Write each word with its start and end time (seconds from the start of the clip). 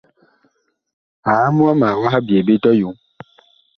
Aam 1.31 1.55
wama 1.65 1.89
wah 2.01 2.15
byee 2.25 2.45
ɓe 2.47 2.53
tɔyom. 2.63 2.95